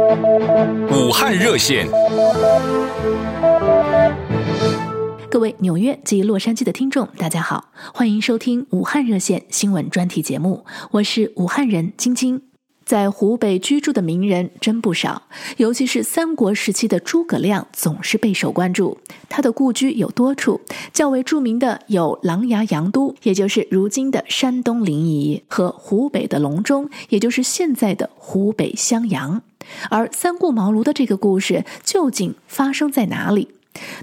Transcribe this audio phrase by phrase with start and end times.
[0.00, 1.86] 武汉热线，
[5.30, 12.40] 各位纽约及洛杉矶的听众，大家好，欢迎收听武汉热线新闻专题节目，我是武汉人晶晶。
[12.86, 15.22] 在湖北居住的名人真不少，
[15.58, 18.98] 尤其是三国时期的诸葛亮总是备受关注。
[19.28, 20.62] 他的故居有多处，
[20.94, 29.42] 较为著名的有琅琊阳都，也就是如今的山东临沂，和湖北的隆中，也就是现在的湖北襄阳。
[29.90, 33.48] 而三顾茅庐的这个故事究竟发生在哪里？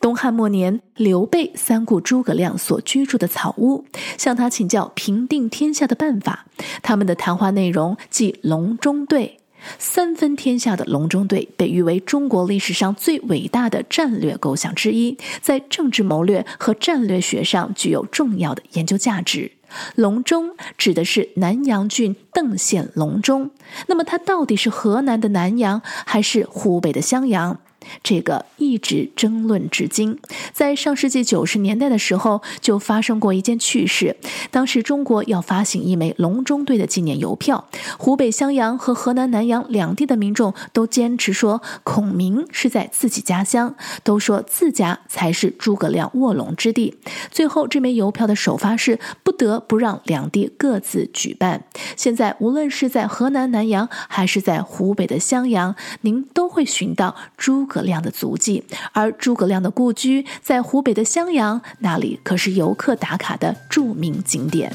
[0.00, 3.84] 东汉末年，刘备三顾诸葛亮所居住的草屋，
[4.18, 6.46] 向他请教平定天下的办法。
[6.82, 9.38] 他们的谈话内容即隆中对，
[9.78, 19.52] 三分天下的隆中对被誉为中国历史上最伟大的战略构想之一，在政治谋略和战略学上具有重要的研究价值。
[19.94, 23.50] 隆中指的是南阳郡邓县隆中，
[23.86, 27.58] 那么它到底是河南的南阳，还是湖北的襄阳？
[28.02, 30.18] 这个一直争论至今。
[30.52, 34.16] 在上世纪九十年代的时候，就发生过一件趣事。
[34.50, 46.98] 当时中国要发行一枚隆中对的纪念邮票，湖北襄阳和河南南阳两地的民众都坚持说孔明是在自己家乡，都说自家才是诸葛亮卧龙之地。
[47.30, 51.64] 最后，这枚邮票的首发式不得不让两地各自举办。
[51.96, 64.70] 现在，无论是在河南南阳，还是在湖北的襄阳，您都会寻到诸诸葛亮的足迹，而诸葛亮的故居在湖北的襄阳，那里可是游客打卡的著名景点。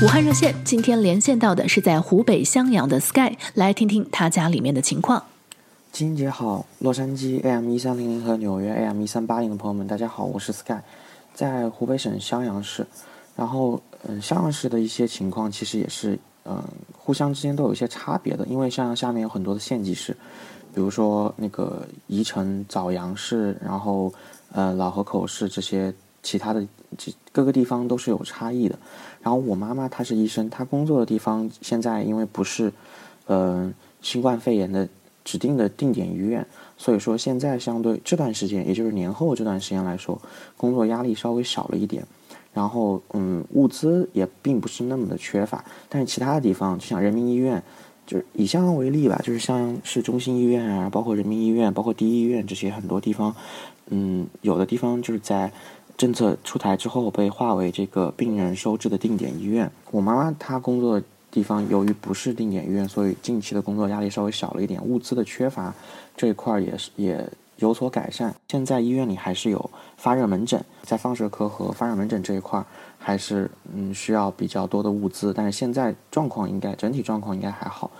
[0.00, 5.24] 武汉热线今天连线到的是在湖北襄阳的 Sky，来听听他家里面的情况。
[5.90, 10.78] 金姐好，洛杉矶 AM 一三零零和纽约 AM 一三八零的朋友们，大家好，我是 Sky，
[11.34, 12.86] 在湖北省襄阳市。
[13.34, 16.62] 然后，嗯，襄阳市的一些情况其实也是，嗯，
[16.96, 20.16] 互相之间都有一些差别的，因为襄阳下面有很多的县级市。
[20.74, 24.12] 比如说那个宜城枣阳市，然后
[24.52, 26.66] 呃老河口市这些其他的
[27.30, 28.76] 各个地方都是有差异的。
[29.22, 32.72] 然后我妈妈她是医生，她工作的地方现在因为不是
[33.26, 34.88] 呃新冠肺炎的
[35.24, 36.44] 指定的定点医院，
[36.76, 40.20] 所以说现在相对这段时间，也就是年后这段时间来说，
[40.56, 42.04] 工作压力稍微小了一点。
[42.52, 47.62] 然后嗯物资也并不是那么的缺乏，但是其他的地方就像人民医院。
[48.06, 53.34] 就是以襄阳为例吧，就是襄阳市中心医院啊，包括人民医院，包括第一医院这些很多地方，
[53.88, 55.50] 嗯，有的地方就是在
[55.96, 59.70] 政策出台之后被划为这个病人收治的定点医院。
[59.90, 65.74] 我妈妈她工作的地方由于不是定点医院，所以近期的工作压力稍微小了一点，物资的缺乏
[66.16, 67.26] 这一块也是也
[67.56, 68.34] 有所改善。
[68.48, 72.62] 现在医院里还是有发热门诊，在放射科和发热门诊这一块。
[73.06, 77.90] 还是嗯需要比较多的物资，但是现在状况应该整体状况应该还好，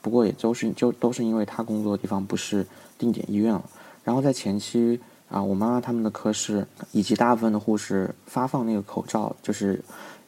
[0.00, 3.62] 不过也都是就都是因为他工作的地方不是定点医院了。
[4.02, 9.78] 然后在前期啊，我妈妈他们的科室以及大部分的护士发放那个口罩，就是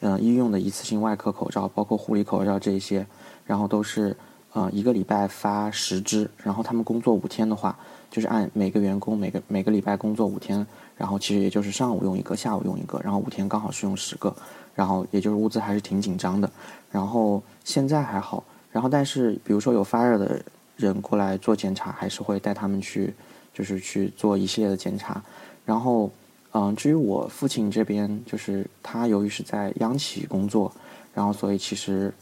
[0.00, 3.06] 嗯、医用的一次性外科口罩，包括护理口罩这些，
[3.46, 4.14] 然后都是
[4.52, 7.78] 呃一个礼拜发十支，然后他们工作五天的话，
[8.10, 10.66] 就是按每个员工每个每个礼拜工作五天。
[10.96, 14.34] 然后其实也就是上午用一个，下午用一个，然后五天刚好是用十个，
[14.74, 16.50] 然后也就是物资还是挺紧张的。
[16.90, 18.42] 然后现在还好，
[18.72, 20.42] 然后但是比如说有发热的
[20.76, 23.14] 人过来做检查，还是会带他们去，
[23.54, 25.22] 就是去做一系列的检查。
[25.64, 26.10] 然后，
[26.52, 30.72] 嗯，至于我父亲这边，就是他由于是在央企工作，
[31.14, 32.12] 然后所以其实，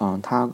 [0.00, 0.50] 嗯，他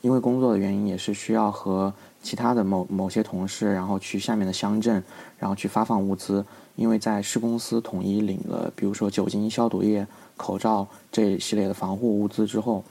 [0.00, 5.02] 因为工作的原因也是需要和其他的某某些同事，然后去下面的乡镇，
[5.38, 6.44] 然后去发放物资。
[6.76, 10.06] 因为在市公司统一领了，比如说酒精消毒液、
[10.36, 12.82] 口罩这一系列的防护物资之后，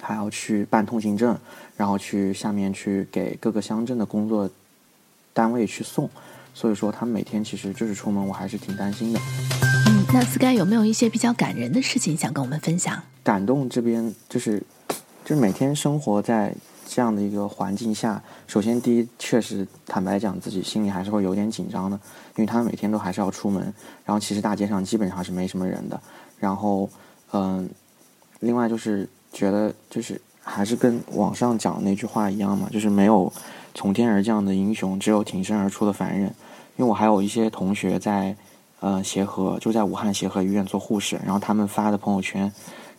[0.00, 1.34] 还要去办通行证，
[1.76, 4.50] 然后去下面去给各个乡镇的工作
[5.32, 6.10] 单位去送。
[6.52, 9.20] 所以说，他们每天其实就是出门，我还是挺担心的。
[9.86, 13.02] 嗯，那 Sky 有没有一些比较感人的事情想跟我们分享？
[13.22, 14.62] 感动这边就是，
[15.26, 16.54] 就是每天生活在。
[16.88, 21.98] 这样的一个环境下，首先第一，确实坦白讲，自己心里还是会有点紧张的，
[22.36, 23.60] 因为他们每天都还是要出门，
[24.04, 26.00] 然后其实大街上基本上是没什么人的，
[26.38, 26.88] 然后，
[27.32, 27.68] 嗯、
[28.38, 33.30] 另外就是觉得就是还是跟网上讲那句话一样嘛，就是没有
[33.74, 36.32] 从天而降的英雄，只有挺身而出的凡人。
[36.76, 38.36] 因为我还有一些同学在，
[38.78, 42.50] 呃，协和就在武汉协和医院做护士，然后他们发的朋友圈，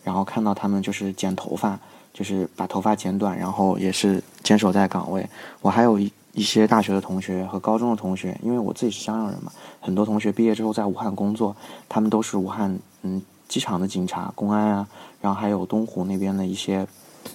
[0.04, 1.80] 然后看到他们就是剪头发。
[2.12, 5.28] 就是把头发剪短，然后也是坚守在岗位。
[5.60, 9.50] 我还有一一些大学的同学和高中的同学，因为我自己是襄阳人嘛，
[9.80, 11.56] 很多同学毕业之后在武汉工作，
[11.88, 14.88] 他们都是武汉嗯机场的警察、公安啊，
[15.20, 16.86] 然后还有东湖那边的一些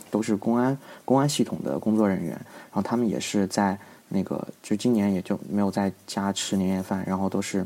[0.10, 3.78] 都是公安公安系统的工作人员，然后他们也是在
[4.10, 7.66] 那个就今年也就没有在家吃年夜饭，然后都是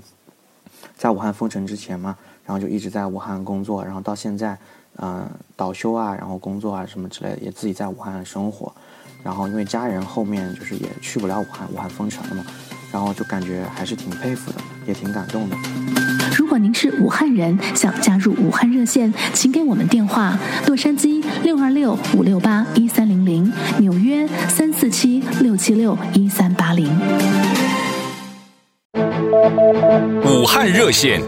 [0.95, 2.15] 在武汉封城之前嘛，
[2.45, 4.57] 然后就一直在武汉工作，然后到现在，
[4.97, 8.73] 嗯、倒休啊，然后工作啊什么之类的，也自己在武汉生活，
[9.23, 12.45] 然后因为家人后面就是也去不了武汉，武汉封城了嘛，
[12.91, 15.55] 然后就感觉还是挺佩服的，也挺感动的。
[16.37, 20.37] 如果您是武汉人，想加入武汉热线，请给我们电话：
[20.67, 26.87] 洛杉矶六二六五六八一三零零，纽约三四七六七六一三八零。
[30.23, 31.21] 武汉热线。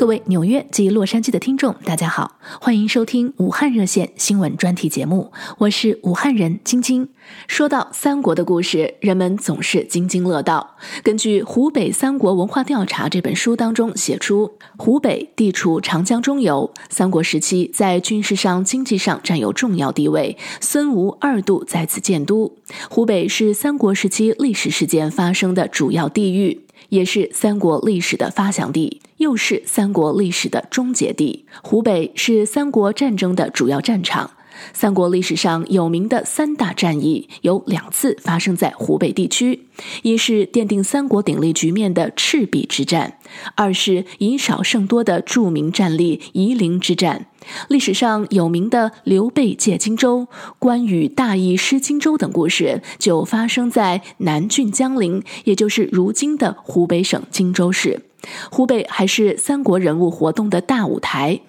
[0.00, 7.06] 各位纽约及洛杉矶的听众，大家好，欢迎收听武汉热线新闻专题节目，我是武汉人晶晶。
[7.46, 10.78] 说到三国的故事，人们总是津津乐道。
[11.02, 22.56] 根据《湖北三国文化调查》这本书当中写出，湖北地处长江中游，三国时期在军事上、经济上占有重要地位，孙吴二度在此建都。
[22.88, 26.64] 湖北是三国时期历史事件发生的主要地域。
[26.90, 31.46] 也是三国历史的发祥地，又是三国历史的终结地。
[31.62, 34.32] 湖北是三国战争的主要战场。
[34.72, 39.66] 三国历史上有名的三大战役有两次发生在湖北地区，
[40.02, 43.18] 一是奠定三国鼎立局面的赤壁之战，
[43.54, 47.26] 二是以少胜多的著名战例夷陵之战。
[47.68, 58.02] 历史上有名的刘备借荆州、关羽大意失荆州等故事，就发生在南郡江陵，也就是如今的湖北省荆州市。
[58.50, 61.40] 湖北还是三国人物活动的大舞台。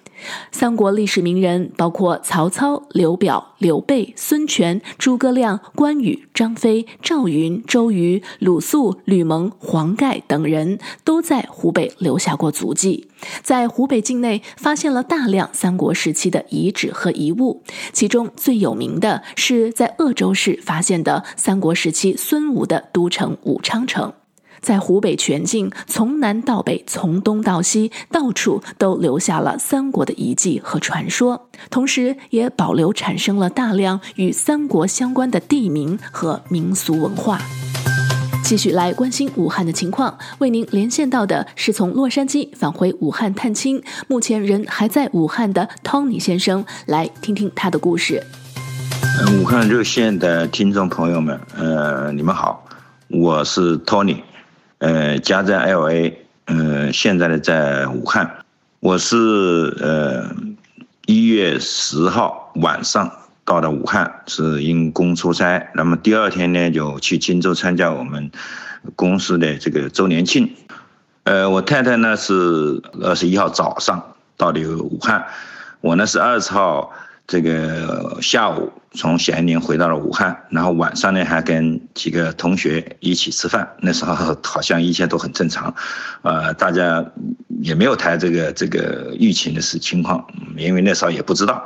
[0.52, 13.08] 三国历史名人包括曹操、刘表、刘备、孙权、诸葛亮、关羽、张飞、赵云、周瑜、鲁肃、吕蒙、黄盖等人都在湖北留下过足迹。
[13.44, 17.62] 在湖北境内发现了大量三国时期的遗址和遗物，
[17.94, 24.14] 其中最有名的是在鄂州市发现的三国时期孙吴的都城武昌城。
[24.62, 37.40] 在湖北全境，从南到北，从东到西，到处都留下了三国的遗迹和传说，同时也保留产生了大量与三国相关的地名和民俗文化。
[38.44, 48.22] 继续来关心武汉的情况，为您连线到的是从洛杉矶返回武汉探亲，目前人还在武汉的 Tony 先生，来听听他的故事。
[49.40, 52.66] 武汉热线的听众朋友们，呃，你们好，
[53.08, 54.22] 我是 Tony。
[54.82, 56.12] 呃，家在 LA，
[56.46, 58.38] 呃，现在呢在武汉。
[58.80, 59.16] 我是
[59.80, 60.36] 呃
[61.06, 63.12] 一月十号晚上
[63.46, 65.70] 到的武汉，是因公出差。
[65.76, 68.32] 那么第二天呢就去荆州参加我们
[68.96, 70.52] 公司的这个周年庆。
[71.26, 75.24] 呃，我太太呢是二十一号早上到的武汉，
[75.82, 76.92] 我呢是二十号。
[77.28, 83.68] 这个下午从咸宁回到了武汉，然后晚上呢还跟几个同学一起吃饭。
[83.80, 85.74] 那时候 好像一切都很正常，
[86.24, 87.06] 呃，大家
[87.62, 90.26] 也没有谈这个这个疫情的事情况，
[90.58, 91.64] 因为那时候也不知道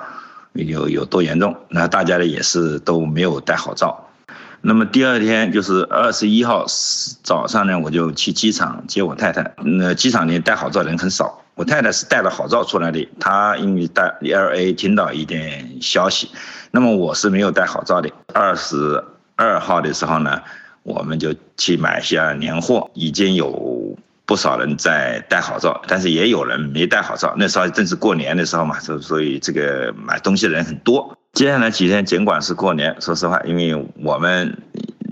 [0.54, 1.56] 有有多严重。
[1.70, 4.08] 那大家呢也是都没有戴好罩。
[4.62, 6.66] 那么第二天就是二十一号
[7.24, 9.54] 早上呢，我就去机场接我太太。
[9.64, 11.42] 那机场里戴好罩的人很少。
[11.56, 16.30] 我太太是戴了口罩出来的，她因为在 LA 听到一点消息，
[16.72, 18.12] 那么我是没有戴口罩的。
[18.34, 19.02] 二十
[19.38, 20.42] 二号的时候呢，
[20.84, 27.34] 我们就去买下年货，已经有不少人在戴口罩，但是也有人没戴口罩。
[27.38, 31.18] 那时候正是过年的时候嘛，所所以这个买东西的人很多。
[31.32, 34.58] 接下来几天尽管是过年，说实话，因为我们。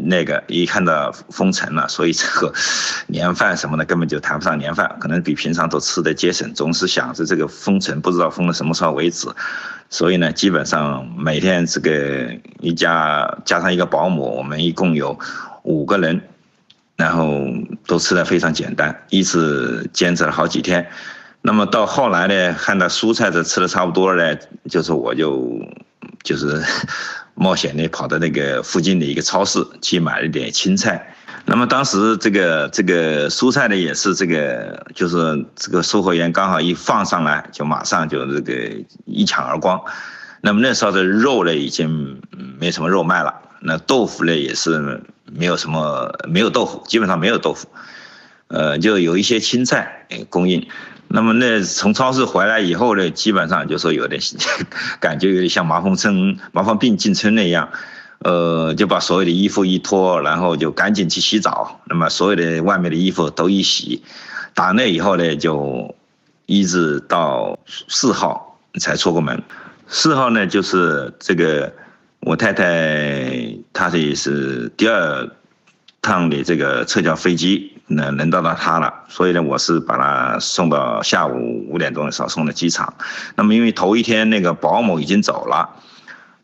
[0.05, 2.53] 那个一看到封城了，所以这个
[3.07, 9.27] 年饭什么的根本就谈不上年饭，可能比平常都吃的节省，总是想着这个封城不知道封到什么时候为止，
[9.89, 15.17] 所以呢，基本上每天这个一家加上一个保姆，我们一共有
[15.63, 16.21] 五个人，
[16.97, 17.29] 然后
[17.87, 20.87] 都吃的非常简单，一直坚持了好几天。
[21.41, 25.59] 那么到后来呢，看到蔬菜都吃的差不多了呢，就是我就
[26.23, 26.61] 就是。
[27.35, 38.53] 冒险的跑到那个附近的一个超市去买了点青菜，那么当时这个这个蔬菜呢也是这个，就是这个售货员刚好一放上来，就马上就这个
[39.05, 39.81] 一抢而光。
[40.41, 42.21] 那么那时候的肉呢已经
[42.59, 47.67] 没什么肉卖了，那豆腐呢也是没有什么，没有豆腐，基本上没有豆腐，
[48.53, 50.67] 呃，就有一些青菜供应。
[51.07, 54.21] 那么那从超市回来以后呢，基本上就说有点
[55.01, 57.69] 感觉有点像麻风村、麻风病进村那样，
[58.19, 61.81] 呃，就把所有的衣服一脱，然后就赶紧去洗澡。
[61.85, 64.01] 那么所有的外面的衣服都一洗，
[64.53, 65.93] 打那以后呢，就
[66.45, 69.43] 一直到四号才出过门。
[69.87, 71.73] 四号呢，就是这个
[72.21, 75.29] 我太太，她的是第二
[76.01, 82.93] 趟的这个撤侨飞机，呢轮到了她了，所以呢，我是把他送到下午五点钟的时候送到机场。
[83.35, 85.69] 那么因为头一天那个保姆已经走了，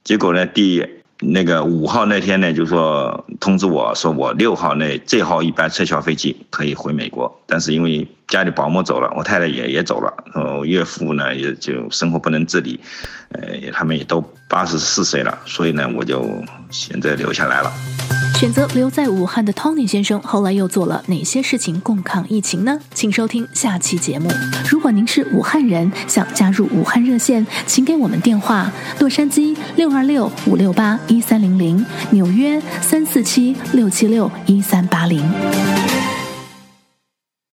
[0.04, 0.86] 结果呢，第
[1.22, 12.80] 那个五号那天呢，就说通知我说我六号那最后一班撤销飞机可以回美国，但是因为家里保姆走了，我太太也也走了，然后岳父呢也就生活不能自理，
[13.34, 16.26] 呃，他们也都八十四岁了，所以呢，我就
[16.70, 18.09] 现在留下来了。
[18.40, 22.80] 选择留在武汉的 Tony 先生，后来又做了哪些事情共抗疫情呢？
[22.94, 24.32] 请收听下期节目。
[24.72, 35.22] 如果您是武汉人，想加入武汉热线，请给我们电话：洛杉矶六二六五六八一三零零，纽约三四七六七六一三八零。